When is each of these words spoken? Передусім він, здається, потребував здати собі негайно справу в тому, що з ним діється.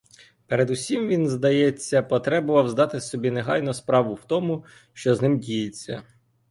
Передусім 0.47 1.07
він, 1.07 1.29
здається, 1.29 2.01
потребував 2.03 2.69
здати 2.69 3.01
собі 3.01 3.31
негайно 3.31 3.73
справу 3.73 4.13
в 4.13 4.25
тому, 4.25 4.65
що 4.93 5.15
з 5.15 5.21
ним 5.21 5.39
діється. 5.39 6.03